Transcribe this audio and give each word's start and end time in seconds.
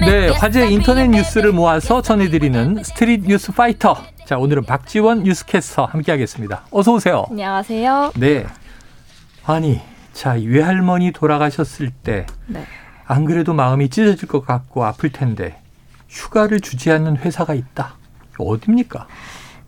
네, 0.00 0.28
화제 0.30 0.66
인터넷 0.70 1.08
뉴스를 1.08 1.52
모아서 1.52 2.00
전해드리는 2.00 2.82
스트릿 2.82 3.24
뉴스 3.26 3.52
파이터. 3.52 3.96
자, 4.24 4.38
오늘은 4.38 4.64
박지원 4.64 5.22
뉴스캐스터 5.24 5.84
함께하겠습니다. 5.84 6.62
어서 6.70 6.94
오세요. 6.94 7.26
안녕하세요. 7.28 8.12
네. 8.16 8.46
아니, 9.44 9.80
자, 10.14 10.32
외할머니 10.32 11.12
돌아가셨을 11.12 11.90
때, 11.90 12.26
네. 12.46 12.64
안 13.06 13.26
그래도 13.26 13.52
마음이 13.52 13.90
찢어질 13.90 14.28
것 14.28 14.46
같고 14.46 14.84
아플 14.84 15.10
텐데, 15.10 15.58
휴가를 16.08 16.60
주지 16.60 16.90
않는 16.90 17.18
회사가 17.18 17.52
있다. 17.52 17.96
어딥니까? 18.38 19.06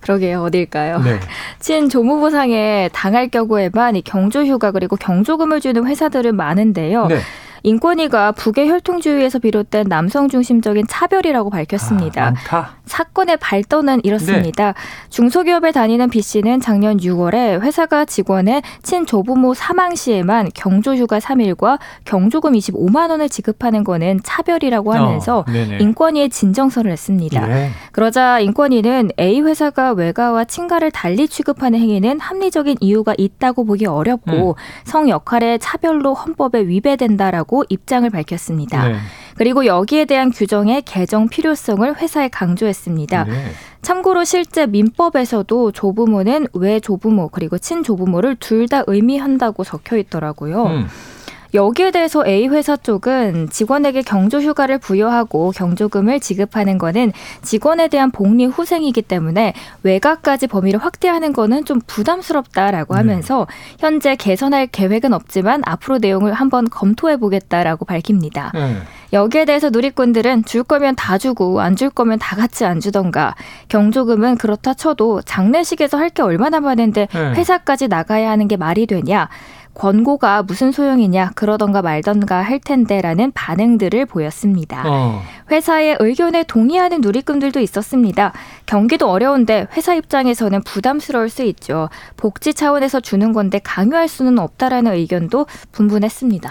그러게요. 0.01 0.43
어딜까요? 0.43 1.01
네. 1.01 1.21
친조부모상에 1.61 2.89
당할 2.95 3.29
경우에만 3.29 3.97
이 3.97 4.03
경조휴가 4.03 4.71
그리고 4.71 4.97
경조금을 4.97 5.61
주는 5.61 5.87
회사들은 5.87 6.35
많은데요. 6.35 7.09
네. 7.09 7.21
인권위가 7.63 8.33
북의 8.33 8.69
혈통주의에서 8.71 9.39
비롯된 9.39 9.89
남성 9.89 10.29
중심적인 10.29 10.87
차별이라고 10.89 11.51
밝혔습니다. 11.51 12.23
아, 12.23 12.25
많다. 12.31 12.77
사건의 12.85 13.37
발단은 13.39 14.01
이렇습니다. 14.05 14.75
중소기업에 15.11 15.73
다니는 15.73 16.11
B 16.11 16.23
씨는 16.23 16.61
작년 16.61 16.97
6월에 16.97 17.61
회사가 17.61 18.05
직원의 18.05 18.63
친조부모 18.83 19.55
사망 19.55 19.95
시에만 19.95 20.51
경조휴가 20.55 21.19
3일과 21.19 21.79
경조금 22.05 22.53
25만 22.53 23.11
원을 23.11 23.29
지급하는 23.29 23.85
거는 23.85 24.21
차별이라고 24.25 24.93
하면서 24.93 25.41
어. 25.41 25.45
인권위에 25.81 26.29
진정서를 26.29 26.91
냈습니다. 26.91 27.51
예. 27.51 27.71
그러자 27.93 28.41
인권위는 28.41 29.11
A 29.19 29.41
회사가 29.41 29.93
외가와 29.93 30.45
친가를 30.45 30.91
달리 30.91 31.29
취급하는 31.29 31.79
행위는 31.79 32.21
합리적인 32.21 32.79
이유가 32.81 33.15
있다고 33.17 33.65
보기 33.65 33.87
어렵고 33.87 34.51
음. 34.51 34.55
성 34.85 35.09
역할의 35.09 35.59
차별로 35.59 36.15
헌법에 36.15 36.67
위배된다라고 36.67 37.50
입장을 37.69 38.09
밝혔습니다. 38.09 38.89
네. 38.89 38.97
그리고 39.37 39.65
여기에 39.67 40.05
대한 40.05 40.31
규정의 40.31 40.83
개정 40.83 41.29
필요성을 41.29 41.97
회사에 42.01 42.29
강조했습니다. 42.29 43.25
네. 43.25 43.45
참고로 43.83 44.25
실제 44.25 44.67
민법에서도 44.67 45.73
조부모는 45.73 46.47
외조부모 46.53 47.29
그리고 47.29 47.59
친조부모를 47.59 48.37
둘 48.37 48.69
다 48.69 48.83
의미한다고 48.87 49.65
적혀 49.65 49.97
있더라고요. 49.97 50.65
음. 50.67 50.87
여기에 51.53 51.91
대해서 51.91 52.25
A 52.27 52.47
회사 52.49 52.77
쪽은 52.77 53.49
직원에게 53.51 54.03
경조 54.03 54.41
휴가를 54.41 54.79
부여하고 54.79 55.51
경조금을 55.51 56.21
지급하는 56.21 56.79
거는 56.79 57.13
직원에 57.43 57.89
대한 57.89 58.11
복리 58.11 58.45
후생이기 58.47 59.03
때문에 59.03 59.55
외가까지 59.83 60.47
범위를 60.47 60.79
확대하는 60.79 61.33
거는 61.33 61.65
좀 61.65 61.81
부담스럽다라고 61.87 62.95
네. 62.95 62.99
하면서 62.99 63.47
현재 63.79 64.15
개선할 64.15 64.69
계획은 64.69 65.13
없지만 65.13 65.63
앞으로 65.67 65.99
내용을 65.99 66.33
한번 66.33 66.69
검토해 66.71 67.17
보겠다라고 67.17 67.85
밝힙니다. 67.85 68.53
네. 68.55 68.77
여기에 69.13 69.45
대해서 69.47 69.71
누리꾼들은 69.71 70.45
줄 70.45 70.63
거면 70.63 70.95
다 70.95 71.19
주고 71.19 71.61
안 71.61 71.75
줄 71.75 71.91
거면 71.91 72.19
다 72.19 72.37
같이 72.37 72.65
안 72.65 72.79
주던가 72.79 73.35
경조금은 73.69 74.37
그렇다 74.37 74.75
쳐도 74.75 75.23
장례식에서 75.23 75.99
할 75.99 76.11
게 76.11 76.23
얼마나 76.23 76.59
많은데 76.61 77.07
네. 77.13 77.33
회사까지 77.35 77.87
나가야 77.89 78.31
하는 78.31 78.49
게 78.49 78.57
말이 78.57 78.87
되냐 78.87 79.29
권고가 79.75 80.43
무슨 80.43 80.73
소용이냐 80.73 81.31
그러던가 81.35 81.83
말던가 81.83 82.43
할 82.43 82.59
텐데라는 82.59 83.33
반응들을 83.33 84.07
보였습니다. 84.07 84.83
어. 84.87 85.23
회사의 85.51 85.97
의견에 86.01 86.45
동의하는 86.45 87.01
누리꾼들도 87.01 87.61
있었습니다. 87.61 88.33
경기도 88.67 89.11
어려운데 89.11 89.67
회사 89.77 89.95
입장에서는 89.95 90.63
부담스러울 90.63 91.29
수 91.29 91.43
있죠. 91.45 91.89
복지 92.17 92.55
차원에서 92.55 93.01
주는 93.01 93.33
건데 93.33 93.61
강요할 93.63 94.09
수는 94.09 94.39
없다라는 94.39 94.93
의견도 94.93 95.47
분분했습니다. 95.73 96.51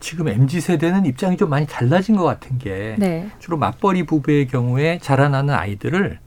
지금 0.00 0.28
MZ 0.28 0.60
세대는 0.60 1.06
입장이 1.06 1.38
좀 1.38 1.48
많이 1.48 1.66
달라진 1.66 2.16
것 2.16 2.24
같은 2.24 2.58
게 2.58 2.94
네. 2.98 3.30
주로 3.38 3.56
맞벌이 3.56 4.04
부부의 4.04 4.48
경우에 4.48 4.98
자라나는 5.00 5.54
아이들을 5.54 6.18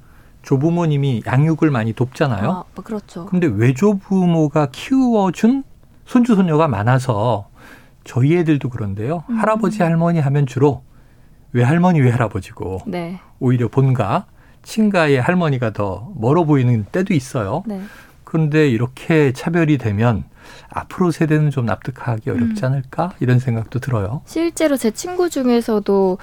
조부모님이 0.42 1.24
양육을 1.28 1.70
많이 1.70 1.94
돕잖아요. 1.94 2.50
아, 2.50 2.64
뭐 2.74 2.84
그렇죠. 2.84 3.26
근데 3.26 3.48
외조부모가 3.48 4.70
키워준 4.72 5.64
손주 6.08 6.36
손녀가 6.36 6.68
많아서 6.68 7.50
저희 8.04 8.38
애들도 8.38 8.70
그런데요. 8.70 9.26
음. 9.30 9.38
할아버지 9.38 9.84
할머니 9.84 10.20
하면 10.20 10.48
주로 10.48 10.84
외할머니 11.52 12.00
외할아버지고 12.00 12.82
네. 12.88 13.20
오히려 13.40 13.68
본가 13.68 14.26
친가의 14.64 15.22
할머니가 15.22 15.72
더 15.74 16.12
멀어 16.16 16.46
보이는 16.46 16.86
때도 16.92 17.14
있어요. 17.14 17.64
네. 17.68 17.82
그런데 18.24 18.70
이렇게 18.70 19.32
차별이 19.34 19.78
되면 19.78 20.24
앞으로 20.70 21.12
세대는 21.12 21.52
좀 21.52 21.66
납득하기 21.66 22.30
어렵지 22.30 22.64
음. 22.64 22.66
않을까 22.66 23.14
이런 23.20 23.40
생각도 23.40 23.80
들어요. 23.80 24.22
실제로 24.26 24.78
제 24.78 24.92
친구 24.92 25.30
중에서도 25.30 26.18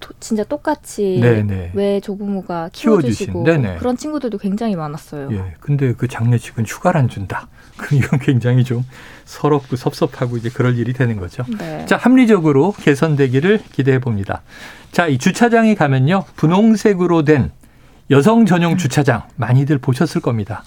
도- 0.00 0.14
진짜 0.20 0.44
똑같이 0.44 1.18
네네. 1.20 1.72
외 1.74 2.00
조부모가 2.00 2.70
키워주신, 2.72 3.26
키워주시고 3.26 3.44
네네. 3.44 3.76
그런 3.78 3.96
친구들도 3.96 4.38
굉장히 4.38 4.76
많았어요. 4.76 5.28
예. 5.32 5.54
근데 5.60 5.92
그 5.94 6.08
장례식은 6.08 6.64
휴가를 6.66 7.00
안 7.00 7.08
준다. 7.08 7.48
그럼 7.76 8.02
이건 8.02 8.18
굉장히 8.18 8.64
좀 8.64 8.84
서럽고 9.24 9.76
섭섭하고 9.76 10.36
이제 10.36 10.48
그럴 10.50 10.76
일이 10.78 10.92
되는 10.92 11.16
거죠. 11.16 11.44
네. 11.58 11.86
자, 11.86 11.96
합리적으로 11.96 12.72
개선되기를 12.72 13.62
기대해 13.72 13.98
봅니다. 14.00 14.42
자, 14.90 15.06
이 15.06 15.18
주차장에 15.18 15.74
가면요. 15.74 16.24
분홍색으로 16.36 17.24
된 17.24 17.52
여성 18.10 18.46
전용 18.46 18.76
주차장 18.76 19.22
많이들 19.36 19.78
보셨을 19.78 20.20
겁니다. 20.20 20.64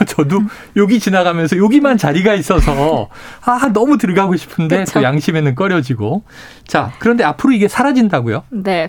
저도 0.06 0.40
여기 0.76 0.98
지나가면서 0.98 1.56
여기만 1.56 1.98
자리가 1.98 2.34
있어서 2.34 3.08
아, 3.44 3.70
너무 3.72 3.98
들어가고 3.98 4.36
싶은데 4.36 4.78
그쵸. 4.80 5.00
또 5.00 5.02
양심에는 5.02 5.54
꺼려지고. 5.54 6.22
자, 6.66 6.92
그런데 6.98 7.24
앞으로 7.24 7.52
이게 7.52 7.68
사라진다고요? 7.68 8.44
네. 8.50 8.88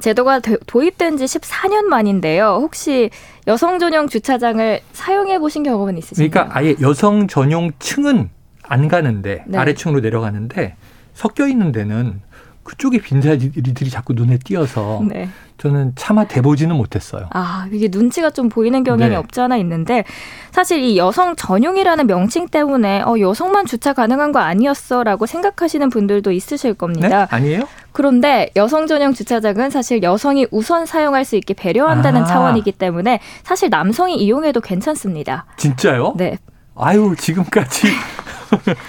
제도가 0.00 0.38
도- 0.38 0.58
도입된 0.66 1.16
지 1.16 1.24
14년 1.24 1.82
만인데요. 1.84 2.58
혹시 2.62 3.10
여성 3.48 3.78
전용 3.80 4.06
주차장을 4.06 4.80
사용해 4.92 5.40
보신 5.40 5.64
경험은 5.64 5.98
있으신가요? 5.98 6.30
그러니까 6.30 6.56
아예 6.56 6.76
여성 6.80 7.26
전용 7.26 7.72
층은 7.80 8.30
안 8.62 8.86
가는데 8.88 9.44
네. 9.48 9.58
아래층으로 9.58 10.00
내려가는데 10.00 10.76
섞여 11.14 11.48
있는 11.48 11.72
데는 11.72 12.20
그쪽에 12.68 12.98
빈자리들이 12.98 13.88
자꾸 13.88 14.12
눈에 14.12 14.36
띄어서 14.36 15.02
네. 15.08 15.30
저는 15.56 15.92
차마 15.96 16.24
대보지는 16.24 16.76
못했어요. 16.76 17.28
아, 17.30 17.66
이게 17.72 17.88
눈치가 17.90 18.28
좀 18.28 18.50
보이는 18.50 18.84
경향이 18.84 19.12
네. 19.12 19.16
없지 19.16 19.40
않아 19.40 19.56
있는데 19.56 20.04
사실 20.50 20.80
이 20.84 20.98
여성 20.98 21.34
전용이라는 21.34 22.06
명칭 22.06 22.46
때문에 22.46 23.00
어, 23.06 23.18
여성만 23.18 23.64
주차 23.64 23.94
가능한 23.94 24.32
거 24.32 24.40
아니었어라고 24.40 25.24
생각하시는 25.24 25.88
분들도 25.88 26.30
있으실 26.30 26.72
네? 26.72 26.76
겁니다. 26.76 27.26
아니에요? 27.30 27.66
그런데 27.92 28.50
여성 28.54 28.86
전용 28.86 29.14
주차장은 29.14 29.70
사실 29.70 30.02
여성이 30.02 30.46
우선 30.50 30.84
사용할 30.84 31.24
수 31.24 31.36
있게 31.36 31.54
배려한다는 31.54 32.22
아. 32.22 32.24
차원이기 32.26 32.72
때문에 32.72 33.20
사실 33.44 33.70
남성이 33.70 34.16
이용해도 34.16 34.60
괜찮습니다. 34.60 35.46
진짜요? 35.56 36.12
네. 36.18 36.36
아유 36.76 37.14
지금까지 37.18 37.88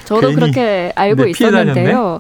저도 0.03 0.34
그렇게 0.35 0.91
알고 0.95 1.23
네, 1.23 1.29
있었는데요. 1.29 2.19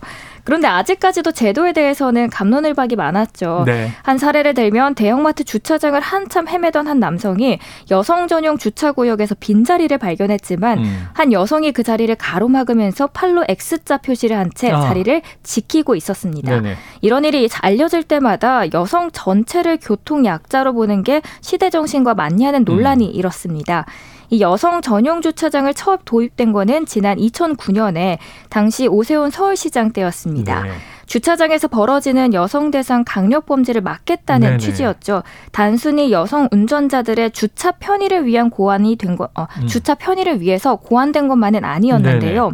그런데 0.49 0.67
아직까지도 0.67 1.31
제도에 1.31 1.73
대해서는 1.73 2.31
감론을박이 2.31 2.95
많았죠. 2.95 3.65
네. 3.67 3.91
한 4.01 4.17
사례를 4.17 4.55
들면 4.55 4.95
대형마트 4.95 5.43
주차장을 5.43 5.99
한참 5.99 6.47
헤매던 6.47 6.87
한 6.87 6.99
남성이 6.99 7.59
여성 7.91 8.27
전용 8.27 8.57
주차 8.57 8.91
구역에서 8.91 9.35
빈자리를 9.39 9.95
발견했지만 9.99 10.79
음. 10.79 11.07
한 11.13 11.31
여성이 11.33 11.71
그 11.71 11.83
자리를 11.83 12.13
가로막으면서 12.15 13.05
팔로 13.13 13.45
X자 13.47 13.97
표시를 13.97 14.39
한채 14.39 14.71
아. 14.71 14.81
자리를 14.81 15.21
지키고 15.43 15.95
있었습니다. 15.95 16.49
네네. 16.49 16.77
이런 17.01 17.25
일이 17.25 17.47
알려질 17.61 18.01
때마다 18.01 18.63
여성 18.73 19.11
전체를 19.11 19.77
교통 19.79 20.25
약자로 20.25 20.73
보는 20.73 21.03
게 21.03 21.21
시대 21.41 21.69
정신과 21.69 22.15
맞냐는 22.15 22.63
논란이 22.63 23.05
음. 23.05 23.11
일었습니다. 23.13 23.85
이 24.29 24.41
여성 24.41 24.81
전용 24.81 25.21
주차장을 25.21 25.73
처음 25.73 25.97
도입된 26.05 26.53
거는 26.53 26.85
지난 26.85 27.17
2009년에 27.17 28.17
당시 28.49 28.87
오세훈 28.87 29.29
서울시장 29.31 29.91
때였습니다. 29.91 30.63
네. 30.63 30.71
주차장에서 31.09 31.67
벌어지는 31.67 32.35
여성 32.35 32.69
대상 32.69 33.03
강력 33.03 33.47
범죄를 33.47 33.81
막겠다는 33.81 34.47
네네. 34.47 34.57
취지였죠. 34.59 35.23
단순히 35.51 36.11
여성 36.11 36.47
운전자들의 36.51 37.31
주차 37.31 37.71
편의를 37.71 38.27
위한 38.27 38.51
고안이 38.51 38.95
된 38.95 39.15
거, 39.15 39.27
어, 39.33 39.47
음. 39.59 39.67
주차 39.67 39.95
편의를 39.95 40.39
위해서 40.39 40.75
고안된 40.75 41.27
것만은 41.27 41.65
아니었는데요. 41.65 42.51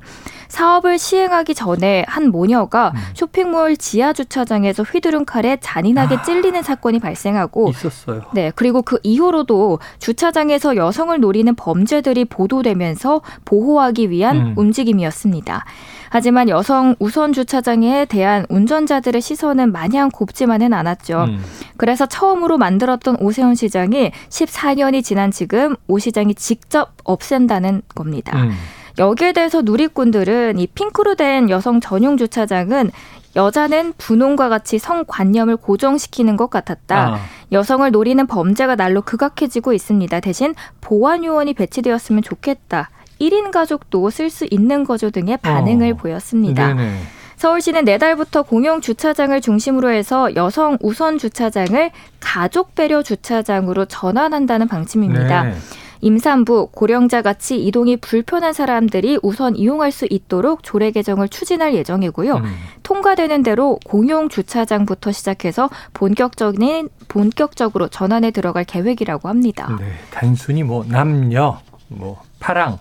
사업을 0.55 0.97
시행하기 0.97 1.53
전에 1.53 2.05
한 2.07 2.29
모녀가 2.29 2.93
음. 2.95 2.99
쇼핑몰 3.13 3.75
지하 3.75 4.13
주차장에서 4.13 4.83
휘두른 4.83 5.25
칼에 5.25 5.57
잔인하게 5.59 6.15
아. 6.15 6.21
찔리는 6.21 6.63
사건이 6.63 6.99
발생하고 6.99 7.71
있었어요. 7.71 8.21
네, 8.33 8.53
그리고 8.55 8.81
그 8.81 8.97
이후로도 9.03 9.79
주차장에서 9.99 10.77
여성을 10.77 11.19
노리는 11.19 11.53
범죄들이 11.55 12.23
보도되면서 12.23 13.21
보호하기 13.43 14.09
위한 14.09 14.37
음. 14.37 14.53
움직임이었습니다. 14.55 15.65
하지만 16.09 16.47
여성 16.47 16.95
우선 16.99 17.33
주차장에 17.33 18.05
대한 18.05 18.45
운전자들의 18.47 19.21
시선은 19.21 19.73
마냥 19.73 20.09
곱지만은 20.09 20.71
않았죠. 20.71 21.25
음. 21.25 21.43
그래서 21.75 22.05
처음으로 22.05 22.57
만들었던 22.57 23.17
오세훈 23.19 23.55
시장이 23.55 24.11
14년이 24.29 25.03
지난 25.03 25.31
지금 25.31 25.75
오 25.89 25.99
시장이 25.99 26.33
직접 26.35 26.93
없앤다는 27.03 27.81
겁니다. 27.93 28.37
음. 28.37 28.51
여기에 28.97 29.33
대해서 29.33 29.61
누리꾼들은 29.61 30.59
이 30.59 30.67
핑크로 30.67 31.15
된 31.15 31.49
여성 31.49 31.79
전용 31.79 32.17
주차장은 32.17 32.91
여자는 33.35 33.93
분홍과 33.97 34.47
같이 34.49 34.79
성관념을 34.79 35.57
고정시키는 35.57 36.37
것 36.37 36.49
같았다. 36.49 37.15
아. 37.15 37.19
여성을 37.51 37.89
노리는 37.91 38.25
범죄가 38.25 38.75
날로 38.75 39.01
극악해지고 39.01 39.73
있습니다. 39.73 40.19
대신 40.21 40.55
보안 40.79 41.25
요원이 41.25 41.53
배치되었으면 41.53 42.23
좋겠다. 42.23 42.89
1인 43.19 43.51
가족도 43.51 44.09
쓸 44.09 44.29
수 44.29 44.45
있는 44.49 44.83
거죠 44.83 45.09
등의 45.09 45.37
반응을 45.37 45.91
어. 45.91 45.95
보였습니다. 45.95 46.73
네네. 46.73 46.99
서울시는 47.37 47.83
내달부터 47.83 48.43
공용 48.43 48.79
주차장을 48.79 49.39
중심으로 49.41 49.91
해서 49.91 50.33
여성 50.35 50.77
우선 50.81 51.17
주차장을 51.17 51.91
가족 52.21 52.75
배려 52.75 53.03
주차장으로 53.03 53.85
전환한다는 53.85 54.69
방침입니다. 54.69 55.43
네. 55.43 55.55
임산부, 56.01 56.69
고령자 56.71 57.21
같이 57.21 57.63
이동이 57.63 57.97
불편한 57.97 58.53
사람들이 58.53 59.19
우선 59.21 59.55
이용할 59.55 59.91
수 59.91 60.07
있도록 60.09 60.63
조례 60.63 60.91
개정을 60.91 61.29
추진할 61.29 61.73
예정이고요. 61.75 62.35
음. 62.35 62.55
통과되는 62.83 63.43
대로 63.43 63.79
공용 63.85 64.29
주차장부터 64.29 65.11
시작해서 65.11 65.69
본격적인 65.93 66.89
본격적으로 67.07 67.87
전환에 67.87 68.31
들어갈 68.31 68.63
계획이라고 68.63 69.29
합니다. 69.29 69.75
네. 69.79 69.93
단순히 70.11 70.63
뭐 70.63 70.85
남녀, 70.87 71.59
뭐 71.87 72.21
파랑, 72.39 72.77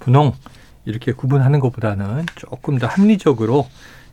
분홍 0.00 0.32
이렇게 0.84 1.12
구분하는 1.12 1.60
것보다는 1.60 2.26
조금 2.36 2.78
더 2.78 2.86
합리적으로 2.86 3.66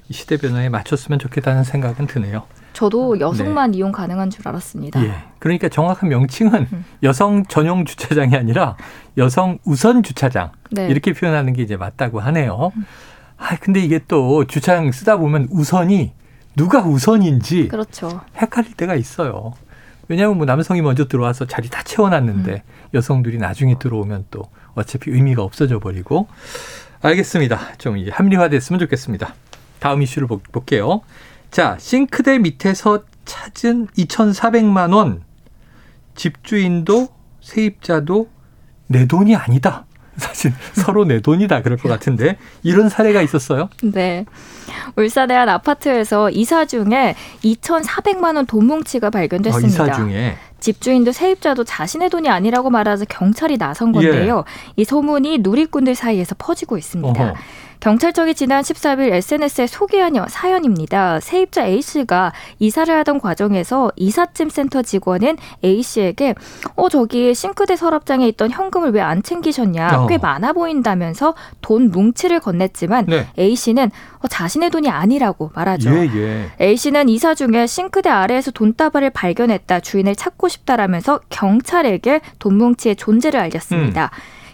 이 0.09 0.13
시대 0.13 0.37
변화에 0.37 0.69
맞췄으면 0.69 1.19
좋겠다는 1.19 1.63
생각은 1.63 2.07
드네요. 2.07 2.43
저도 2.73 3.19
여성만 3.19 3.73
이용 3.73 3.91
가능한 3.91 4.29
줄 4.29 4.47
알았습니다. 4.47 5.03
예. 5.03 5.13
그러니까 5.39 5.67
정확한 5.69 6.09
명칭은 6.09 6.67
음. 6.71 6.85
여성 7.03 7.45
전용 7.45 7.85
주차장이 7.85 8.35
아니라 8.35 8.77
여성 9.17 9.59
우선 9.65 10.03
주차장 10.03 10.51
네. 10.71 10.87
이렇게 10.87 11.13
표현하는 11.13 11.53
게 11.53 11.61
이제 11.63 11.75
맞다고 11.75 12.19
하네요. 12.21 12.71
아 13.37 13.55
근데 13.57 13.79
이게 13.81 13.99
또 14.07 14.45
주차장 14.45 14.91
쓰다 14.91 15.17
보면 15.17 15.47
우선이 15.51 16.13
누가 16.55 16.81
우선인지 16.81 17.67
그렇죠. 17.69 18.21
헷갈릴 18.37 18.73
때가 18.75 18.95
있어요. 18.95 19.53
왜냐하면 20.07 20.37
뭐 20.37 20.45
남성이 20.45 20.81
먼저 20.81 21.07
들어와서 21.07 21.45
자리 21.45 21.69
다 21.69 21.83
채워놨는데 21.83 22.51
음. 22.51 22.59
여성들이 22.93 23.37
나중에 23.37 23.77
들어오면 23.79 24.25
또 24.31 24.43
어차피 24.75 25.11
의미가 25.11 25.43
없어져 25.43 25.79
버리고 25.79 26.27
알겠습니다. 27.01 27.59
좀 27.77 27.97
이제 27.97 28.11
합리화됐으면 28.11 28.79
좋겠습니다. 28.79 29.33
다음 29.79 30.01
이슈를 30.01 30.27
볼- 30.27 30.39
볼게요. 30.51 31.01
자 31.51 31.75
싱크대 31.79 32.39
밑에서 32.39 33.03
찾은 33.25 33.87
2,400만 33.97 34.93
원 34.95 35.21
집주인도 36.15 37.09
세입자도 37.41 38.29
내 38.87 39.05
돈이 39.05 39.35
아니다. 39.35 39.85
사실 40.17 40.53
서로 40.73 41.05
내 41.05 41.21
돈이다 41.21 41.61
그럴 41.61 41.77
것 41.77 41.87
같은데 41.89 42.37
이런 42.63 42.89
사례가 42.89 43.21
있었어요. 43.21 43.69
네. 43.81 44.25
울산의 44.95 45.35
한 45.35 45.49
아파트에서 45.49 46.29
이사 46.29 46.65
중에 46.65 47.15
2,400만 47.43 48.35
원 48.35 48.45
돈 48.45 48.65
뭉치가 48.65 49.07
어, 49.07 49.09
발견됐습니다. 49.09 49.67
이사 49.67 49.91
중에 49.93 50.35
집주인도 50.59 51.11
세입자도 51.11 51.63
자신의 51.63 52.09
돈이 52.09 52.29
아니라고 52.29 52.69
말하자 52.69 53.05
경찰이 53.05 53.57
나선 53.57 53.89
예. 53.89 54.09
건데요. 54.09 54.43
이 54.75 54.83
소문이 54.83 55.39
누리꾼들 55.39 55.95
사이에서 55.95 56.35
퍼지고 56.37 56.77
있습니다. 56.77 57.23
어허. 57.23 57.33
경찰 57.81 58.13
청이 58.13 58.35
지난 58.35 58.61
13일 58.61 59.11
SNS에 59.11 59.65
소개한 59.65 60.15
여- 60.15 60.27
사연입니다. 60.29 61.19
세입자 61.19 61.65
A 61.65 61.81
씨가 61.81 62.31
이사를 62.59 62.95
하던 62.97 63.19
과정에서 63.19 63.91
이삿짐 63.95 64.49
센터 64.51 64.83
직원은 64.83 65.37
A 65.63 65.81
씨에게 65.81 66.35
어 66.75 66.89
저기 66.89 67.33
싱크대 67.33 67.75
서랍장에 67.75 68.27
있던 68.29 68.51
현금을 68.51 68.91
왜 68.93 69.01
안 69.01 69.23
챙기셨냐 69.23 70.01
어. 70.03 70.05
꽤 70.07 70.19
많아 70.19 70.53
보인다면서 70.53 71.33
돈 71.61 71.89
뭉치를 71.89 72.39
건넸지만 72.39 73.05
네. 73.07 73.25
A 73.39 73.55
씨는 73.55 73.89
어, 74.19 74.27
자신의 74.27 74.69
돈이 74.69 74.87
아니라고 74.87 75.49
말하죠. 75.55 75.89
예 75.89 76.09
예. 76.15 76.51
A 76.61 76.77
씨는 76.77 77.09
이사 77.09 77.33
중에 77.33 77.65
싱크대 77.65 78.09
아래에서 78.11 78.51
돈다발을 78.51 79.09
발견했다. 79.09 79.79
주인을 79.79 80.15
찾고 80.15 80.49
싶다라면서 80.49 81.19
경찰에게 81.29 82.21
돈 82.37 82.59
뭉치의 82.59 82.95
존재를 82.95 83.39
알렸습니다. 83.39 84.11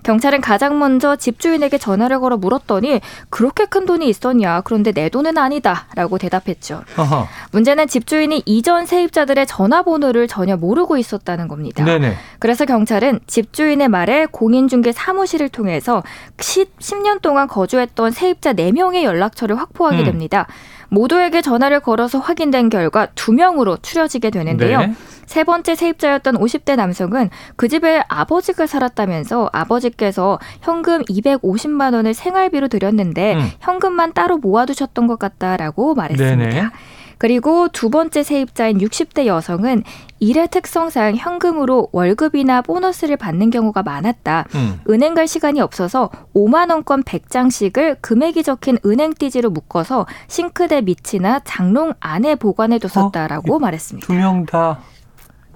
경찰은 0.07 0.39
가장 0.39 0.79
먼저 0.79 1.17
집주인에게 1.17 1.77
전화를 1.77 2.21
걸어 2.21 2.37
물었더니 2.37 3.01
그렇게 3.29 3.65
큰 3.65 3.85
돈이 3.85 4.07
있었냐? 4.07 4.61
그런데 4.61 4.93
내 4.93 5.09
돈은 5.09 5.37
아니다라고 5.37 6.17
대답했죠. 6.17 6.83
어허. 6.95 7.27
문제는 7.51 7.87
집주인이 7.87 8.43
이전 8.45 8.85
세입자들의 8.85 9.45
전화번호를 9.45 10.29
전혀 10.29 10.55
모르고 10.55 10.95
있었다는 10.95 11.49
겁니다. 11.49 11.83
네네. 11.83 12.15
그래서 12.39 12.63
경찰은 12.63 13.19
집주인의 13.27 13.89
말에 13.89 14.27
공인중개 14.31 14.93
사무실을 14.93 15.49
통해서 15.49 16.01
10, 16.39 16.79
10년 16.79 17.21
동안 17.21 17.49
거주했던 17.49 18.11
세입자 18.11 18.53
4명의 18.53 19.03
연락처를 19.03 19.59
확보하게 19.59 19.99
음. 19.99 20.05
됩니다. 20.05 20.47
모두에게 20.89 21.41
전화를 21.41 21.79
걸어서 21.79 22.19
확인된 22.19 22.69
결과 22.69 23.07
2명으로 23.07 23.81
추려지게 23.81 24.29
되는데요. 24.29 24.79
네. 24.79 24.93
세 25.25 25.43
번째 25.43 25.75
세입자였던 25.75 26.35
50대 26.35 26.77
남성은 26.77 27.29
그 27.57 27.67
집에 27.67 28.01
아버지가 28.07 28.65
살았다면서 28.65 29.49
아버지께서 29.51 30.39
현금 30.61 31.03
250만 31.03 31.93
원을 31.93 32.13
생활비로 32.13 32.69
드렸는데 32.69 33.35
음. 33.35 33.51
현금만 33.59 34.13
따로 34.13 34.37
모아두셨던 34.37 35.07
것 35.07 35.19
같다라고 35.19 35.95
말했습니다. 35.95 36.49
네네. 36.49 36.69
그리고 37.17 37.67
두 37.69 37.89
번째 37.89 38.23
세입자인 38.23 38.77
60대 38.77 39.25
여성은 39.25 39.83
일의 40.19 40.47
특성상 40.49 41.15
현금으로 41.15 41.89
월급이나 41.91 42.61
보너스를 42.61 43.17
받는 43.17 43.49
경우가 43.49 43.83
많았다. 43.83 44.45
음. 44.55 44.79
은행 44.89 45.13
갈 45.13 45.27
시간이 45.27 45.59
없어서 45.61 46.09
5만 46.35 46.71
원권 46.71 47.03
100장씩을 47.03 47.97
금액이 48.01 48.43
적힌 48.43 48.77
은행 48.85 49.13
띠지로 49.13 49.49
묶어서 49.49 50.05
싱크대 50.27 50.81
밑이나 50.81 51.41
장롱 51.43 51.93
안에 51.99 52.35
보관해 52.35 52.79
뒀었다라고 52.79 53.59
말했습니다. 53.59 54.05
두 54.07 54.13
명 54.13 54.45
다 54.45 54.79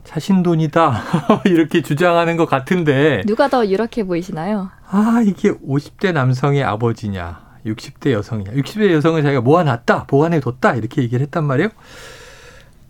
자신 0.03 0.43
돈이다 0.43 1.41
이렇게 1.45 1.81
주장하는 1.81 2.35
것 2.35 2.45
같은데 2.47 3.21
누가 3.27 3.47
더 3.47 3.65
유력해 3.65 4.03
보이시나요? 4.03 4.69
아 4.89 5.21
이게 5.25 5.51
50대 5.51 6.11
남성의 6.11 6.63
아버지냐 6.63 7.50
60대 7.65 8.11
여성이냐. 8.11 8.51
60대 8.53 8.91
여성은 8.91 9.23
자기가 9.23 9.41
모아놨다 9.41 10.05
보관해 10.05 10.39
뒀다 10.39 10.75
이렇게 10.75 11.01
얘기를 11.01 11.21
했단 11.23 11.43
말이에요. 11.43 11.69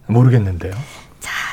모르겠는데요. 0.07 0.73
자, 0.73 0.79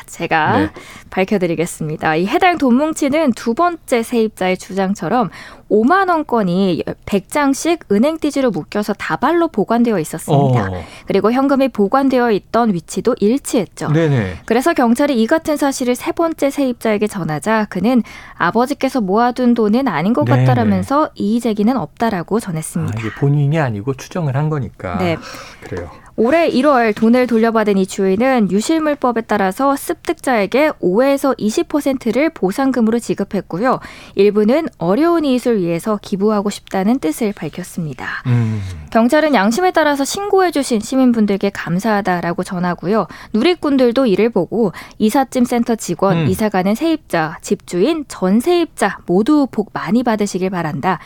제가 0.08 0.58
네. 0.58 0.70
밝혀드리겠습니다. 1.10 2.16
이 2.16 2.26
해당 2.26 2.58
돈 2.58 2.74
뭉치는 2.74 3.32
두 3.32 3.54
번째 3.54 4.02
세입자의 4.02 4.56
주장처럼 4.58 5.30
5만 5.70 6.08
원권이 6.08 6.82
100장씩 7.04 7.80
은행 7.92 8.18
띠지로 8.18 8.50
묶여서 8.50 8.94
다발로 8.94 9.48
보관되어 9.48 9.98
있었습니다. 9.98 10.70
어, 10.70 10.82
그리고 11.06 11.30
현금이 11.30 11.68
보관되어 11.68 12.30
있던 12.32 12.72
위치도 12.72 13.16
일치했죠. 13.20 13.92
네네 13.92 14.38
그래서 14.46 14.72
경찰이 14.72 15.20
이 15.20 15.26
같은 15.26 15.56
사실을 15.56 15.94
세 15.94 16.12
번째 16.12 16.50
세입자에게 16.50 17.06
전하자 17.06 17.66
그는 17.66 18.02
아버지께서 18.36 19.00
모아둔 19.00 19.54
돈은 19.54 19.88
아닌 19.88 20.12
것 20.12 20.24
네네. 20.24 20.44
같다라면서 20.46 21.10
이의 21.14 21.40
제기는 21.40 21.76
없다라고 21.76 22.36
아, 22.36 22.40
전했습니다. 22.40 22.98
이게 22.98 23.10
본인이 23.14 23.58
아니고 23.58 23.94
추정을 23.94 24.36
한 24.36 24.48
거니까 24.48 24.98
네. 24.98 25.16
그래요 25.62 25.90
올해 26.20 26.50
1월 26.50 26.96
돈을 26.96 27.28
돌려받은 27.28 27.78
이 27.78 27.86
주인은 27.86 28.50
유실물법에 28.50 29.20
따라서 29.20 29.76
습득자에게 29.76 30.72
5에서 30.82 31.38
20%를 31.38 32.30
보상금으로 32.30 32.98
지급했고요. 32.98 33.78
일부는 34.16 34.66
어려운 34.78 35.24
이웃을 35.24 35.60
위해서 35.62 35.96
기부하고 36.02 36.50
싶다는 36.50 36.98
뜻을 36.98 37.32
밝혔습니다. 37.32 38.24
음, 38.26 38.60
경찰은 38.90 39.32
양심에 39.32 39.70
따라서 39.70 40.04
신고해주신 40.04 40.80
시민분들께 40.80 41.50
감사하다라고 41.50 42.42
전하고요. 42.42 43.06
누리꾼들도 43.32 44.06
이를 44.06 44.30
보고 44.30 44.72
이삿짐 44.98 45.44
센터 45.44 45.76
직원, 45.76 46.16
음. 46.16 46.26
이사가는 46.26 46.74
세입자, 46.74 47.38
집주인, 47.42 48.04
전 48.08 48.40
세입자 48.40 48.98
모두 49.06 49.46
복 49.48 49.70
많이 49.72 50.02
받으시길 50.02 50.50
바란다. 50.50 50.98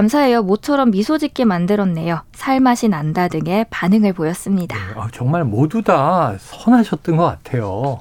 감사해요. 0.00 0.42
모처럼 0.44 0.92
미소 0.92 1.18
짓게 1.18 1.44
만들었네요. 1.44 2.22
살맛이 2.32 2.88
난다 2.88 3.26
등의 3.26 3.66
반응을 3.70 4.12
보였습니다. 4.12 4.76
네, 4.76 4.82
아, 4.96 5.08
정말 5.12 5.44
모두 5.44 5.82
다 5.82 6.36
선하셨던 6.38 7.16
것 7.16 7.24
같아요. 7.24 7.98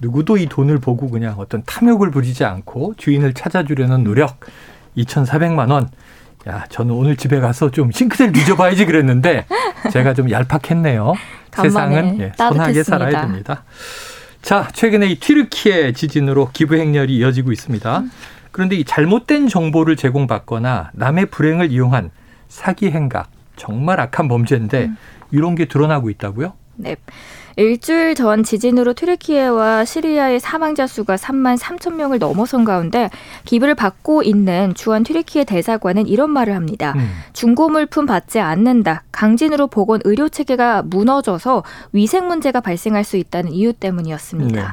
누구도 0.00 0.36
이 0.36 0.46
돈을 0.46 0.78
보고 0.78 1.08
그냥 1.08 1.36
어떤 1.38 1.62
탐욕을 1.64 2.10
부리지 2.10 2.44
않고 2.44 2.94
주인을 2.96 3.34
찾아주려는 3.34 4.02
노력. 4.02 4.40
2,400만 4.96 5.70
원. 5.70 5.88
야, 6.48 6.64
저는 6.70 6.92
오늘 6.92 7.16
집에 7.16 7.38
가서 7.38 7.70
좀 7.70 7.92
싱크대를 7.92 8.32
뒤져봐야지 8.32 8.84
그랬는데 8.84 9.46
제가 9.92 10.14
좀 10.14 10.30
얄팍했네요. 10.30 11.14
세상은 11.54 12.18
예, 12.20 12.32
선하게. 12.36 12.82
살아야 12.82 13.20
됩니다. 13.22 13.62
자, 14.42 14.68
최근에 14.72 15.06
이 15.06 15.20
튀르키예 15.20 15.92
지진으로 15.92 16.50
기부 16.52 16.74
행렬이 16.76 17.14
이어지고 17.16 17.52
있습니다. 17.52 18.02
그런데 18.58 18.74
이 18.74 18.82
잘못된 18.82 19.46
정보를 19.46 19.94
제공받거나 19.94 20.90
남의 20.94 21.26
불행을 21.26 21.70
이용한 21.70 22.10
사기 22.48 22.90
행각 22.90 23.30
정말 23.54 24.00
악한 24.00 24.26
범죄인데 24.26 24.86
음. 24.86 24.96
이런 25.30 25.54
게 25.54 25.66
드러나고 25.66 26.10
있다고요? 26.10 26.54
네. 26.74 26.96
일주일 27.54 28.16
전 28.16 28.42
지진으로 28.42 28.94
튀르키예와 28.94 29.84
시리아의 29.84 30.40
사망자 30.40 30.88
수가 30.88 31.14
3만 31.14 31.56
3천 31.56 31.94
명을 31.94 32.18
넘어선 32.18 32.64
가운데 32.64 33.10
기부를 33.44 33.76
받고 33.76 34.24
있는 34.24 34.74
주한 34.74 35.04
튀르키예 35.04 35.44
대사관은 35.44 36.08
이런 36.08 36.30
말을 36.30 36.56
합니다. 36.56 36.94
음. 36.96 37.08
중고 37.34 37.68
물품 37.68 38.06
받지 38.06 38.40
않는다. 38.40 39.04
강진으로 39.12 39.68
보건 39.68 40.00
의료 40.02 40.28
체계가 40.28 40.82
무너져서 40.82 41.62
위생 41.92 42.26
문제가 42.26 42.60
발생할 42.60 43.04
수 43.04 43.18
있다는 43.18 43.52
이유 43.52 43.72
때문이었습니다. 43.72 44.62
네. 44.62 44.68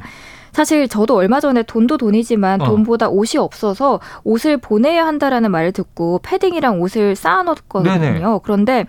사실 0.55 0.87
저도 0.87 1.17
얼마 1.17 1.41
전에 1.41 1.63
돈도 1.63 1.97
돈이지만 1.97 2.61
어. 2.61 2.65
돈보다 2.65 3.09
옷이 3.09 3.37
없어서 3.37 3.99
옷을 4.23 4.55
보내야 4.55 5.05
한다라는 5.05 5.51
말을 5.51 5.73
듣고 5.73 6.21
패딩이랑 6.23 6.79
옷을 6.79 7.17
쌓아놓았거든요. 7.17 7.99
네네. 7.99 8.23
그런데 8.41 8.85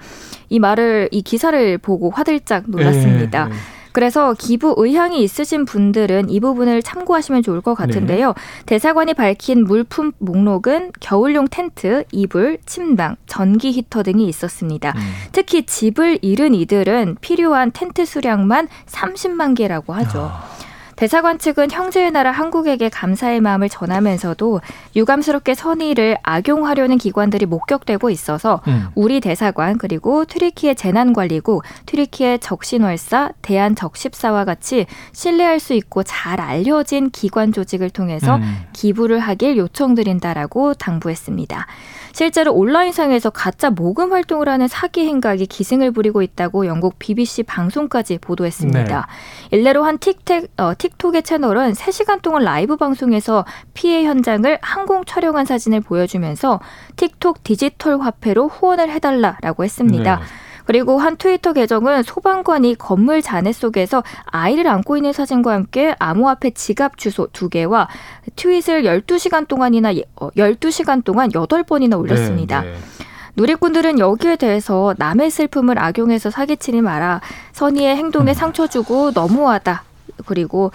이 0.48 0.60
말을 0.60 1.08
이 1.10 1.22
기사를 1.22 1.78
보고 1.78 2.10
화들짝 2.10 2.66
놀랐습니다. 2.68 3.46
네, 3.46 3.50
네. 3.50 3.56
그래서 3.90 4.34
기부 4.38 4.76
의향이 4.76 5.20
있으신 5.24 5.64
분들은 5.64 6.30
이 6.30 6.38
부분을 6.38 6.82
참고하시면 6.82 7.42
좋을 7.42 7.62
것 7.62 7.74
같은데요. 7.74 8.28
네. 8.28 8.34
대사관이 8.66 9.14
밝힌 9.14 9.64
물품 9.64 10.12
목록은 10.18 10.92
겨울용 11.00 11.48
텐트, 11.50 12.04
이불, 12.12 12.58
침낭, 12.64 13.16
전기 13.26 13.72
히터 13.72 14.04
등이 14.04 14.28
있었습니다. 14.28 14.92
음. 14.94 15.00
특히 15.32 15.66
집을 15.66 16.20
잃은 16.22 16.54
이들은 16.54 17.16
필요한 17.20 17.72
텐트 17.72 18.04
수량만 18.04 18.68
30만 18.86 19.56
개라고 19.56 19.94
하죠. 19.94 20.30
아. 20.32 20.56
대사관 20.96 21.38
측은 21.38 21.70
형제의 21.70 22.10
나라 22.10 22.30
한국에게 22.30 22.88
감사의 22.88 23.42
마음을 23.42 23.68
전하면서도 23.68 24.62
유감스럽게 24.96 25.54
선의를 25.54 26.16
악용하려는 26.22 26.96
기관들이 26.96 27.44
목격되고 27.44 28.08
있어서 28.08 28.62
음. 28.66 28.88
우리 28.94 29.20
대사관 29.20 29.76
그리고 29.76 30.24
튀르키예 30.24 30.72
재난관리국, 30.72 31.64
튀르키예 31.84 32.38
적신월사, 32.38 33.32
대한적십사와 33.42 34.46
같이 34.46 34.86
신뢰할 35.12 35.60
수 35.60 35.74
있고 35.74 36.02
잘 36.02 36.40
알려진 36.40 37.10
기관 37.10 37.52
조직을 37.52 37.90
통해서 37.90 38.36
음. 38.36 38.56
기부를 38.72 39.18
하길 39.18 39.58
요청드린다라고 39.58 40.74
당부했습니다. 40.74 41.66
실제로 42.16 42.54
온라인상에서 42.54 43.28
가짜 43.28 43.68
모금 43.68 44.14
활동을 44.14 44.48
하는 44.48 44.68
사기 44.68 45.06
행각이 45.06 45.44
기승을 45.44 45.90
부리고 45.90 46.22
있다고 46.22 46.66
영국 46.66 46.98
BBC 46.98 47.42
방송까지 47.42 48.16
보도했습니다. 48.22 49.06
네. 49.50 49.56
일례로 49.58 49.84
한 49.84 49.98
틱택, 49.98 50.50
어, 50.56 50.72
틱톡의 50.78 51.24
채널은 51.24 51.74
3시간 51.74 52.22
동안 52.22 52.44
라이브 52.44 52.78
방송에서 52.78 53.44
피해 53.74 54.06
현장을 54.06 54.58
항공 54.62 55.04
촬영한 55.04 55.44
사진을 55.44 55.82
보여주면서 55.82 56.60
틱톡 56.96 57.44
디지털 57.44 58.00
화폐로 58.00 58.48
후원을 58.48 58.88
해달라라고 58.88 59.64
했습니다. 59.64 60.16
네. 60.16 60.22
그리고 60.66 60.98
한 60.98 61.16
트위터 61.16 61.52
계정은 61.52 62.02
소방관이 62.02 62.74
건물 62.76 63.22
잔해 63.22 63.52
속에서 63.52 64.02
아이를 64.26 64.66
안고 64.66 64.96
있는 64.96 65.12
사진과 65.12 65.52
함께 65.52 65.94
암호화폐 65.98 66.50
지갑 66.50 66.98
주소 66.98 67.28
두 67.32 67.48
개와 67.48 67.88
트윗을 68.34 68.82
12시간 68.82 69.48
동안이나 69.48 69.92
12시간 69.94 70.98
어, 70.98 71.02
동안 71.02 71.30
8번이나 71.30 71.98
올렸습니다. 71.98 72.62
네, 72.62 72.72
네. 72.72 72.76
누리꾼들은 73.36 73.98
여기에 73.98 74.36
대해서 74.36 74.94
남의 74.98 75.30
슬픔을 75.30 75.78
악용해서 75.78 76.30
사기치지 76.30 76.80
마라. 76.80 77.20
선의의 77.52 77.96
행동에 77.96 78.32
음. 78.32 78.34
상처 78.34 78.66
주고 78.66 79.12
너무하다. 79.12 79.84
그리고 80.24 80.72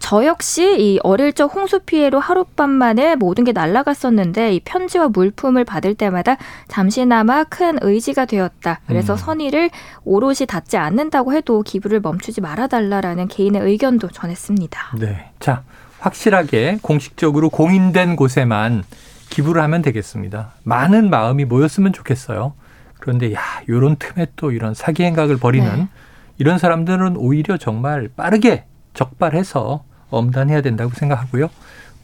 저 0.00 0.24
역시 0.24 0.76
이 0.80 0.98
어릴 1.04 1.32
적 1.32 1.54
홍수 1.54 1.78
피해로 1.78 2.18
하룻밤 2.18 2.68
만에 2.68 3.14
모든 3.14 3.44
게 3.44 3.52
날아갔었는데 3.52 4.54
이 4.54 4.60
편지와 4.60 5.08
물품을 5.08 5.64
받을 5.64 5.94
때마다 5.94 6.36
잠시나마 6.66 7.44
큰 7.44 7.78
의지가 7.80 8.24
되었다. 8.24 8.80
그래서 8.88 9.12
음. 9.12 9.18
선의를 9.18 9.70
오롯이 10.04 10.46
닿지 10.48 10.78
않는다고 10.78 11.32
해도 11.34 11.62
기부를 11.62 12.00
멈추지 12.00 12.40
말아달라라는 12.40 13.28
개인의 13.28 13.62
의견도 13.62 14.08
전했습니다. 14.08 14.96
네. 14.98 15.30
자, 15.38 15.62
확실하게 16.00 16.78
공식적으로 16.82 17.50
공인된 17.50 18.16
곳에만 18.16 18.82
기부를 19.28 19.62
하면 19.62 19.82
되겠습니다. 19.82 20.54
많은 20.64 21.10
마음이 21.10 21.44
모였으면 21.44 21.92
좋겠어요. 21.92 22.54
그런데 22.98 23.32
야, 23.34 23.40
요런 23.68 23.96
틈에 23.96 24.26
또 24.34 24.50
이런 24.50 24.74
사기 24.74 25.04
행각을 25.04 25.36
벌이는 25.36 25.76
네. 25.76 25.88
이런 26.38 26.58
사람들은 26.58 27.16
오히려 27.16 27.58
정말 27.58 28.08
빠르게 28.16 28.64
적발해서 28.94 29.84
엄단해야 30.10 30.60
된다고 30.62 30.92
생각하고요. 30.94 31.50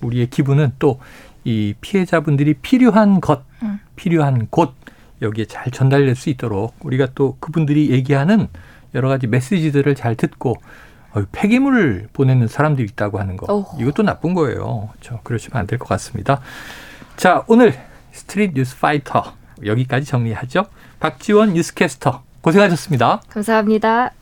우리의 0.01 0.29
기분은 0.29 0.73
또이 0.79 1.75
피해자분들이 1.81 2.55
필요한 2.55 3.21
것, 3.21 3.43
음. 3.63 3.81
필요한 3.97 4.47
곳 4.51 4.75
여기에 5.23 5.47
잘 5.47 5.71
전달될 5.73 6.15
수 6.15 6.29
있도록 6.31 6.75
우리가 6.81 7.09
또 7.15 7.37
그분들이 7.41 7.91
얘기하는 7.91 8.49
여러 8.95 9.09
가지 9.09 9.27
메시지들을 9.27 9.95
잘 9.95 10.15
듣고 10.15 10.57
어, 11.13 11.23
폐기물을 11.33 12.09
보내는 12.13 12.47
사람들이 12.49 12.87
있다고 12.93 13.19
하는 13.19 13.37
거 13.39 13.53
오. 13.53 13.67
이것도 13.81 14.03
나쁜 14.03 14.35
거예요. 14.35 14.91
그렇죠? 14.93 15.21
그러시면 15.25 15.59
안 15.61 15.67
될 15.67 15.79
것 15.79 15.89
같습니다. 15.89 16.41
자 17.17 17.43
오늘 17.47 17.75
스트릿 18.13 18.53
뉴스 18.55 18.79
파이터 18.79 19.35
여기까지 19.65 20.05
정리하죠. 20.07 20.67
박지원 21.01 21.55
뉴스캐스터 21.55 22.23
고생하셨습니다. 22.43 23.23
감사합니다. 23.31 24.13